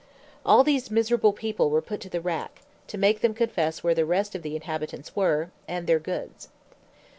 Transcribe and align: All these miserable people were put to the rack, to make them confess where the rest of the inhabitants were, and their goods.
All 0.43 0.63
these 0.63 0.89
miserable 0.89 1.31
people 1.31 1.69
were 1.69 1.79
put 1.79 2.01
to 2.01 2.09
the 2.09 2.21
rack, 2.21 2.61
to 2.87 2.97
make 2.97 3.21
them 3.21 3.35
confess 3.35 3.83
where 3.83 3.93
the 3.93 4.03
rest 4.03 4.33
of 4.33 4.41
the 4.41 4.55
inhabitants 4.55 5.15
were, 5.15 5.51
and 5.67 5.85
their 5.85 5.99
goods. 5.99 6.49